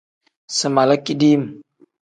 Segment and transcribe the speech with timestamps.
[0.55, 1.41] Si mala kidim.